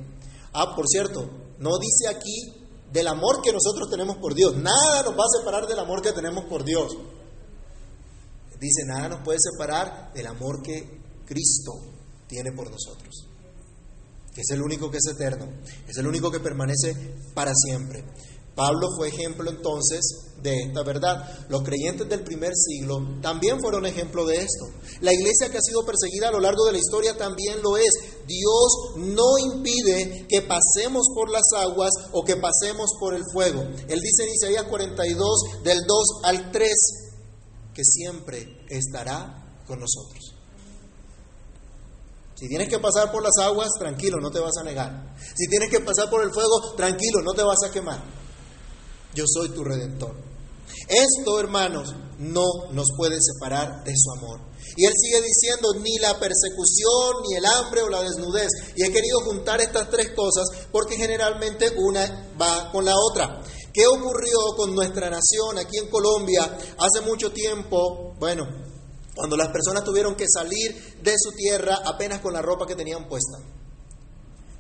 [0.54, 4.56] Ah, por cierto, no dice aquí del amor que nosotros tenemos por Dios.
[4.56, 6.96] Nada nos va a separar del amor que tenemos por Dios.
[8.58, 10.97] Dice, nada nos puede separar del amor que
[11.28, 11.74] Cristo
[12.28, 13.28] tiene por nosotros.
[14.34, 15.48] Que es el único que es eterno,
[15.88, 16.96] es el único que permanece
[17.34, 18.04] para siempre.
[18.58, 20.02] Pablo fue ejemplo entonces
[20.42, 21.48] de esta verdad.
[21.48, 24.66] Los creyentes del primer siglo también fueron ejemplo de esto.
[25.02, 27.92] La iglesia que ha sido perseguida a lo largo de la historia también lo es.
[28.26, 33.62] Dios no impide que pasemos por las aguas o que pasemos por el fuego.
[33.62, 36.70] Él dice en Isaías 42 del 2 al 3
[37.76, 40.37] que siempre estará con nosotros.
[42.38, 45.16] Si tienes que pasar por las aguas, tranquilo, no te vas a negar.
[45.36, 48.18] Si tienes que pasar por el fuego, tranquilo, no te vas a quemar
[49.18, 50.16] yo soy tu redentor.
[50.88, 54.42] Esto, hermanos, no nos puede separar de su amor.
[54.76, 58.50] Y él sigue diciendo, ni la persecución, ni el hambre o la desnudez.
[58.76, 63.42] Y he querido juntar estas tres cosas porque generalmente una va con la otra.
[63.74, 66.44] ¿Qué ocurrió con nuestra nación aquí en Colombia
[66.78, 68.14] hace mucho tiempo?
[68.20, 68.46] Bueno,
[69.18, 73.10] cuando las personas tuvieron que salir de su tierra apenas con la ropa que tenían
[73.10, 73.40] puesta.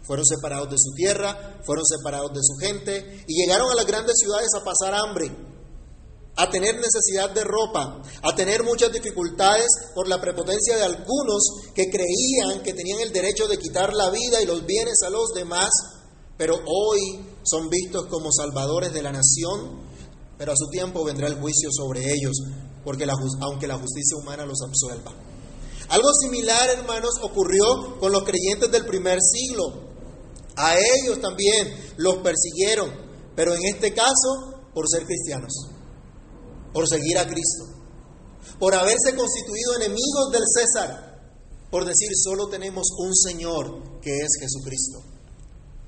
[0.04, 4.15] Fueron separados de su tierra, fueron separados de su gente y llegaron a las grandes
[4.17, 5.30] ciudades a pasar hambre,
[6.38, 11.43] a tener necesidad de ropa, a tener muchas dificultades por la prepotencia de algunos
[11.76, 15.34] que creían que tenían el derecho de quitar la vida y los bienes a los
[15.36, 15.70] demás,
[16.36, 19.82] pero hoy son vistos como salvadores de la nación,
[20.38, 22.34] pero a su tiempo vendrá el juicio sobre ellos,
[22.88, 25.12] porque la, aunque la justicia humana los absuelva.
[25.89, 29.89] Algo similar, hermanos, ocurrió con los creyentes del primer siglo.
[30.56, 32.89] A ellos también los persiguieron,
[33.36, 35.52] pero en este caso por ser cristianos,
[36.71, 37.65] por seguir a Cristo,
[38.58, 41.19] por haberse constituido enemigos del César,
[41.69, 45.04] por decir solo tenemos un Señor que es Jesucristo,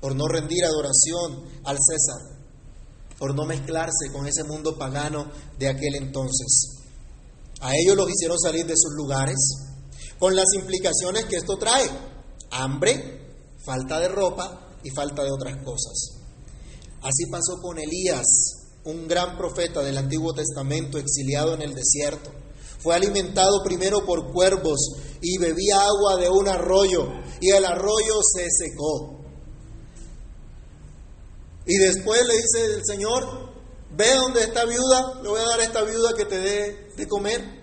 [0.02, 2.36] por no rendir adoración al César,
[3.18, 6.79] por no mezclarse con ese mundo pagano de aquel entonces.
[7.60, 9.36] A ellos los hicieron salir de sus lugares,
[10.18, 11.88] con las implicaciones que esto trae,
[12.50, 13.20] hambre,
[13.64, 16.20] falta de ropa y falta de otras cosas.
[17.02, 18.26] Así pasó con Elías,
[18.84, 22.30] un gran profeta del Antiguo Testamento exiliado en el desierto.
[22.78, 24.78] Fue alimentado primero por cuervos
[25.20, 27.08] y bebía agua de un arroyo
[27.40, 29.20] y el arroyo se secó.
[31.66, 33.49] Y después le dice el Señor,
[34.00, 37.08] ve donde está viuda, le voy a dar a esta viuda que te dé de
[37.08, 37.60] comer.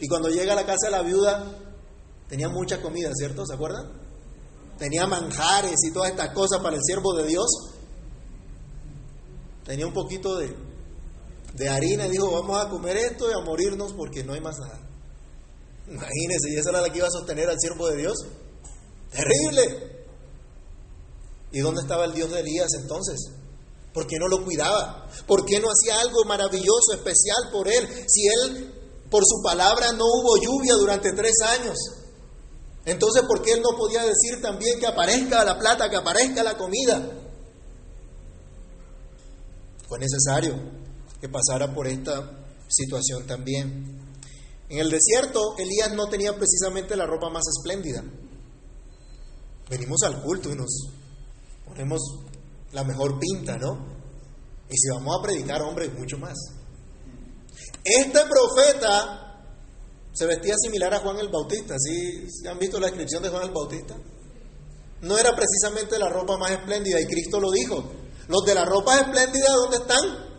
[0.00, 1.44] Y cuando llega a la casa de la viuda,
[2.28, 3.44] tenía mucha comida, ¿cierto?
[3.46, 4.02] ¿Se acuerdan?
[4.82, 7.46] tenía manjares y todas estas cosas para el siervo de Dios.
[9.64, 10.52] Tenía un poquito de,
[11.54, 14.58] de harina y dijo, vamos a comer esto y a morirnos porque no hay más
[14.58, 14.80] nada.
[15.86, 18.14] Imagínense, y esa era la que iba a sostener al siervo de Dios.
[19.12, 20.04] Terrible.
[21.52, 23.30] ¿Y dónde estaba el Dios de Elías entonces?
[23.92, 25.06] ¿Por qué no lo cuidaba?
[25.26, 27.86] ¿Por qué no hacía algo maravilloso, especial por él?
[28.08, 28.72] Si él,
[29.10, 31.76] por su palabra, no hubo lluvia durante tres años.
[32.84, 36.56] Entonces, ¿por qué él no podía decir también que aparezca la plata, que aparezca la
[36.56, 37.06] comida?
[39.88, 40.58] Fue necesario
[41.20, 42.30] que pasara por esta
[42.68, 44.00] situación también.
[44.68, 48.02] En el desierto, Elías no tenía precisamente la ropa más espléndida.
[49.68, 50.88] Venimos al culto y nos
[51.66, 52.00] ponemos
[52.72, 53.92] la mejor pinta, ¿no?
[54.68, 56.34] Y si vamos a predicar, hombre, mucho más.
[57.84, 59.22] Este profeta
[60.12, 61.74] se vestía similar a Juan el Bautista.
[61.78, 62.26] ¿Sí?
[62.48, 63.96] ¿Han visto la descripción de Juan el Bautista?
[65.02, 67.84] No era precisamente la ropa más espléndida y Cristo lo dijo.
[68.28, 70.32] Los de la ropa espléndida, ¿dónde están?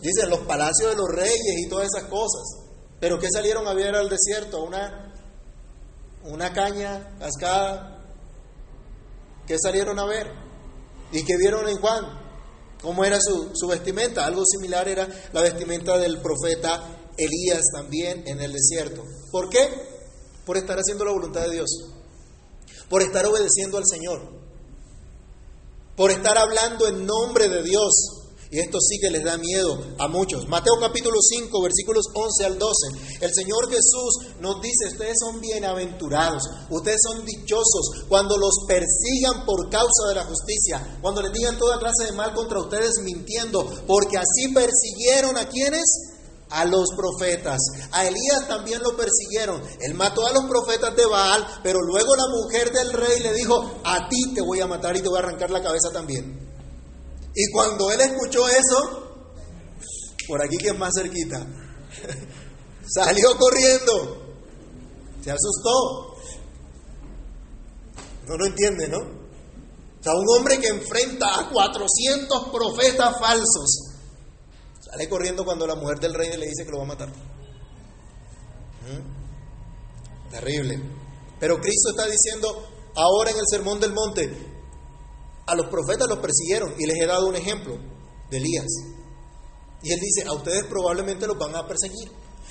[0.00, 2.42] Dicen los palacios de los reyes y todas esas cosas.
[2.98, 4.64] Pero ¿qué salieron a ver al desierto?
[4.64, 5.12] Una,
[6.24, 8.02] una caña cascada.
[9.46, 10.32] ¿Qué salieron a ver?
[11.12, 12.20] ¿Y qué vieron en Juan?
[12.80, 14.26] ¿Cómo era su, su vestimenta?
[14.26, 19.04] Algo similar era la vestimenta del profeta Elías también en el desierto.
[19.30, 19.68] ¿Por qué?
[20.44, 21.70] Por estar haciendo la voluntad de Dios,
[22.88, 24.20] por estar obedeciendo al Señor,
[25.96, 28.21] por estar hablando en nombre de Dios.
[28.52, 30.46] Y esto sí que les da miedo a muchos.
[30.46, 33.22] Mateo capítulo 5, versículos 11 al 12.
[33.22, 39.70] El Señor Jesús nos dice, ustedes son bienaventurados, ustedes son dichosos cuando los persigan por
[39.70, 44.18] causa de la justicia, cuando les digan toda clase de mal contra ustedes mintiendo, porque
[44.18, 45.86] así persiguieron a quienes
[46.50, 47.58] a los profetas.
[47.92, 49.62] A Elías también lo persiguieron.
[49.80, 53.80] Él mató a los profetas de Baal, pero luego la mujer del rey le dijo,
[53.82, 56.41] a ti te voy a matar y te voy a arrancar la cabeza también.
[57.34, 59.26] Y cuando él escuchó eso,
[60.26, 61.46] por aquí que es más cerquita,
[62.86, 64.34] salió corriendo,
[65.22, 66.16] se asustó.
[68.26, 68.98] No lo entiende, ¿no?
[68.98, 73.92] O sea, un hombre que enfrenta a 400 profetas falsos
[74.92, 77.08] Sale corriendo cuando la mujer del rey le dice que lo va a matar.
[78.82, 80.30] ¿Mm?
[80.30, 80.82] Terrible.
[81.40, 84.51] Pero Cristo está diciendo ahora en el Sermón del Monte,
[85.46, 87.76] a los profetas los persiguieron y les he dado un ejemplo
[88.30, 88.66] de Elías.
[89.82, 92.10] Y él dice, a ustedes probablemente los van a perseguir.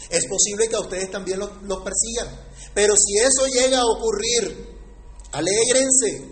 [0.09, 1.49] Es posible que a ustedes también los,
[1.83, 2.27] persigan.
[2.73, 4.77] Pero si eso llega a ocurrir,
[5.31, 6.31] alégrense.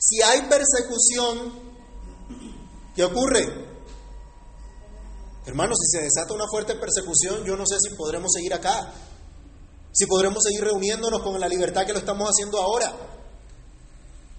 [0.00, 1.52] Si hay persecución,
[2.94, 3.64] ¿qué ocurre?
[5.46, 8.94] Hermanos, si se desata una fuerte persecución, yo no sé si podremos seguir acá,
[9.92, 13.13] si podremos seguir reuniéndonos con la libertad que lo estamos haciendo ahora.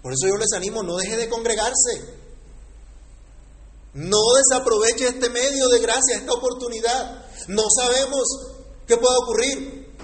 [0.05, 2.05] Por eso yo les animo, no deje de congregarse.
[3.95, 7.25] No desaproveche este medio de gracia, esta oportunidad.
[7.47, 8.21] No sabemos
[8.85, 9.97] qué pueda ocurrir.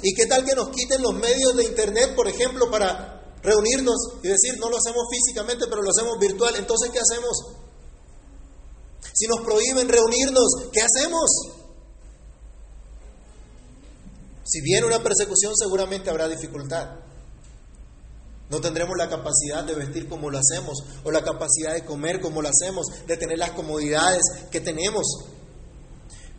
[0.00, 4.28] ¿Y qué tal que nos quiten los medios de Internet, por ejemplo, para reunirnos y
[4.28, 6.54] decir, no lo hacemos físicamente, pero lo hacemos virtual?
[6.54, 7.36] Entonces, ¿qué hacemos?
[9.12, 11.28] Si nos prohíben reunirnos, ¿qué hacemos?
[14.44, 17.07] Si viene una persecución, seguramente habrá dificultad.
[18.50, 22.40] No tendremos la capacidad de vestir como lo hacemos, o la capacidad de comer como
[22.40, 25.06] lo hacemos, de tener las comodidades que tenemos.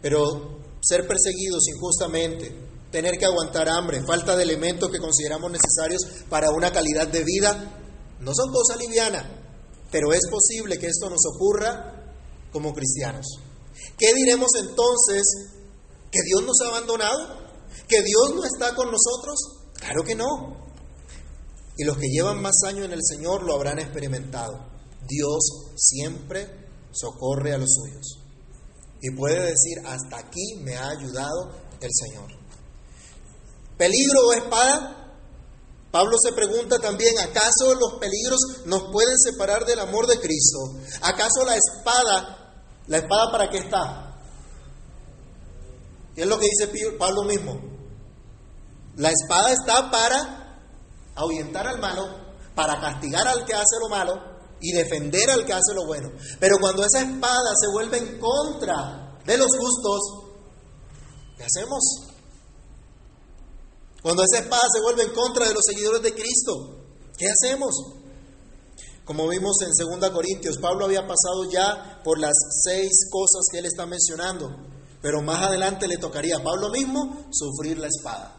[0.01, 2.55] Pero ser perseguidos injustamente,
[2.91, 7.79] tener que aguantar hambre, falta de elementos que consideramos necesarios para una calidad de vida,
[8.19, 9.25] no son cosas livianas,
[9.91, 12.15] pero es posible que esto nos ocurra
[12.51, 13.25] como cristianos.
[13.97, 15.23] ¿Qué diremos entonces?
[16.11, 17.49] ¿Que Dios nos ha abandonado?
[17.87, 19.37] ¿Que Dios no está con nosotros?
[19.75, 20.68] Claro que no.
[21.79, 24.59] Y los que llevan más años en el Señor lo habrán experimentado.
[25.07, 25.39] Dios
[25.77, 26.47] siempre
[26.91, 28.19] socorre a los suyos.
[29.01, 32.29] Y puede decir, hasta aquí me ha ayudado el Señor.
[33.77, 35.15] ¿Peligro o espada?
[35.89, 40.59] Pablo se pregunta también, ¿acaso los peligros nos pueden separar del amor de Cristo?
[41.01, 42.39] ¿Acaso la espada
[42.89, 44.15] ¿La espada para qué está?
[46.15, 46.67] ¿Qué es lo que dice
[46.97, 47.61] Pablo mismo?
[48.95, 50.38] La espada está para
[51.19, 52.07] ahuyentar al malo,
[52.55, 54.13] para castigar al que hace lo malo
[54.61, 56.09] y defender al que hace lo bueno.
[56.39, 59.99] Pero cuando esa espada se vuelve en contra de los justos,
[61.37, 61.79] ¿qué hacemos?
[64.01, 66.85] Cuando esa espada se vuelve en contra de los seguidores de Cristo,
[67.17, 67.73] ¿qué hacemos?
[69.05, 73.65] Como vimos en 2 Corintios, Pablo había pasado ya por las seis cosas que él
[73.65, 74.55] está mencionando,
[75.01, 78.35] pero más adelante le tocaría a Pablo mismo sufrir la espada.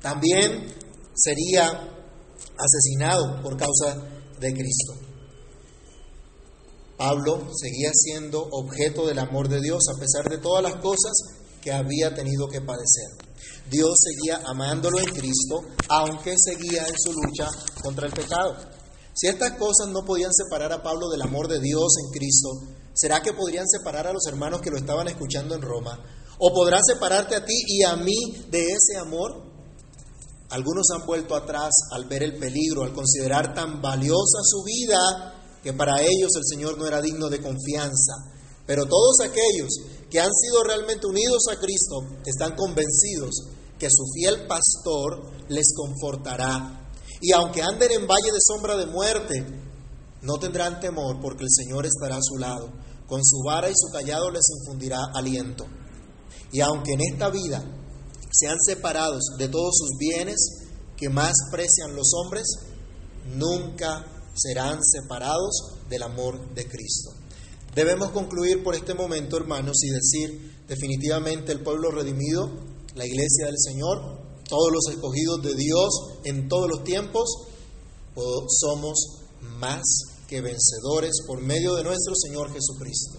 [0.00, 0.74] También
[1.14, 1.66] sería
[2.58, 4.02] asesinado por causa
[4.40, 4.94] de Cristo.
[6.96, 11.12] Pablo seguía siendo objeto del amor de Dios a pesar de todas las cosas
[11.60, 13.08] que había tenido que padecer.
[13.70, 17.48] Dios seguía amándolo en Cristo, aunque seguía en su lucha
[17.82, 18.56] contra el pecado.
[19.14, 22.48] Si estas cosas no podían separar a Pablo del amor de Dios en Cristo,
[22.94, 25.98] ¿será que podrían separar a los hermanos que lo estaban escuchando en Roma?
[26.38, 29.53] ¿O podrá separarte a ti y a mí de ese amor?
[30.54, 35.72] Algunos han vuelto atrás al ver el peligro, al considerar tan valiosa su vida que
[35.72, 38.12] para ellos el Señor no era digno de confianza.
[38.64, 39.68] Pero todos aquellos
[40.08, 43.34] que han sido realmente unidos a Cristo están convencidos
[43.76, 46.82] que su fiel pastor les confortará
[47.20, 49.44] y aunque anden en valle de sombra de muerte,
[50.22, 52.70] no tendrán temor porque el Señor estará a su lado.
[53.08, 55.66] Con su vara y su callado les infundirá aliento.
[56.52, 57.64] Y aunque en esta vida
[58.38, 60.36] sean separados de todos sus bienes
[60.96, 62.44] que más precian los hombres,
[63.36, 67.10] nunca serán separados del amor de Cristo.
[67.74, 72.50] Debemos concluir por este momento, hermanos, y decir definitivamente el pueblo redimido,
[72.94, 74.18] la iglesia del Señor,
[74.48, 75.88] todos los escogidos de Dios
[76.24, 77.28] en todos los tiempos,
[78.60, 79.24] somos
[79.58, 79.82] más
[80.28, 83.18] que vencedores por medio de nuestro Señor Jesucristo.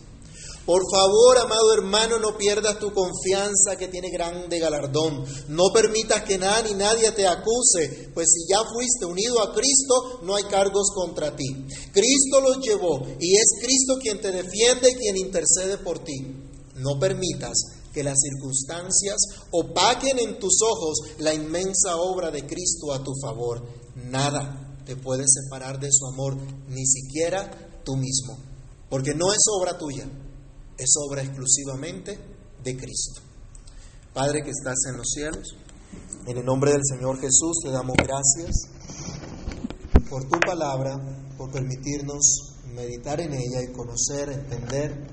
[0.65, 5.23] Por favor, amado hermano, no pierdas tu confianza que tiene grande galardón.
[5.49, 10.21] No permitas que nada ni nadie te acuse, pues si ya fuiste unido a Cristo,
[10.23, 11.45] no hay cargos contra ti.
[11.93, 16.33] Cristo los llevó y es Cristo quien te defiende y quien intercede por ti.
[16.77, 17.53] No permitas
[17.93, 19.17] que las circunstancias
[19.51, 23.61] opaquen en tus ojos la inmensa obra de Cristo a tu favor.
[23.95, 26.35] Nada te puede separar de su amor,
[26.69, 28.39] ni siquiera tú mismo,
[28.89, 30.09] porque no es obra tuya
[30.77, 32.19] es obra exclusivamente
[32.63, 33.21] de Cristo.
[34.13, 35.55] Padre que estás en los cielos,
[36.27, 38.51] en el nombre del Señor Jesús te damos gracias
[40.09, 40.97] por tu palabra,
[41.37, 45.07] por permitirnos meditar en ella y conocer, entender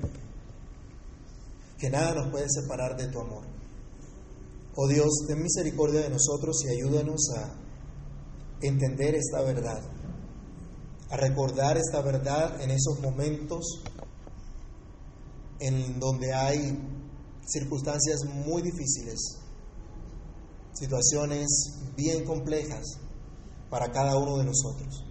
[1.77, 3.45] que nada nos puede separar de tu amor.
[4.75, 7.53] Oh Dios, ten misericordia de nosotros y ayúdanos a
[8.61, 9.81] entender esta verdad,
[11.09, 13.83] a recordar esta verdad en esos momentos
[15.63, 16.77] en donde hay
[17.45, 19.39] circunstancias muy difíciles,
[20.73, 21.47] situaciones
[21.95, 22.83] bien complejas
[23.69, 25.05] para cada uno de nosotros.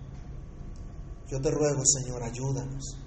[1.31, 2.99] Yo te ruego, Señor, ayúdanos.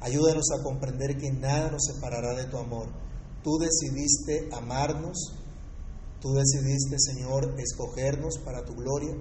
[0.00, 2.88] Ayúdanos a comprender que nada nos separará de tu amor.
[3.42, 5.32] Tú decidiste amarnos,
[6.20, 9.16] tú decidiste, Señor, escogernos para tu gloria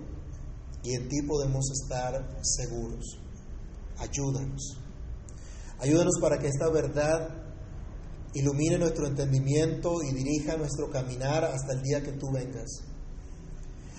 [0.84, 3.20] y en ti podemos estar seguros.
[3.98, 4.85] Ayúdanos.
[5.80, 7.46] Ayúdanos para que esta verdad
[8.34, 12.82] ilumine nuestro entendimiento y dirija nuestro caminar hasta el día que tú vengas.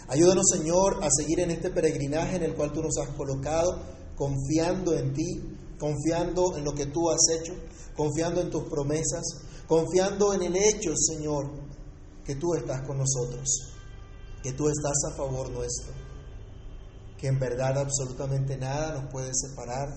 [0.08, 3.82] Ayúdanos, Señor, a seguir en este peregrinaje en el cual tú nos has colocado,
[4.14, 5.42] confiando en ti,
[5.78, 7.54] confiando en lo que tú has hecho,
[7.96, 9.24] confiando en tus promesas,
[9.66, 11.50] confiando en el hecho, Señor,
[12.24, 13.74] que tú estás con nosotros,
[14.42, 15.92] que tú estás a favor nuestro,
[17.18, 19.88] que en verdad absolutamente nada nos puede separar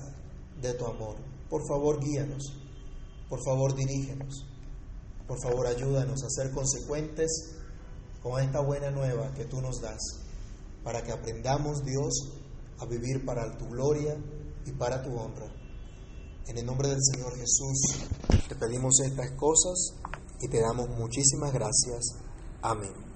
[0.61, 1.28] de tu amor.
[1.49, 2.53] Por favor, guíanos.
[3.29, 4.45] Por favor, dirígenos.
[5.27, 7.55] Por favor, ayúdanos a ser consecuentes
[8.21, 10.01] con esta buena nueva que tú nos das,
[10.83, 12.13] para que aprendamos, Dios,
[12.79, 14.17] a vivir para tu gloria
[14.65, 15.53] y para tu honra.
[16.47, 18.07] En el nombre del Señor Jesús
[18.47, 19.93] te pedimos estas cosas
[20.41, 22.15] y te damos muchísimas gracias.
[22.61, 23.08] Amén.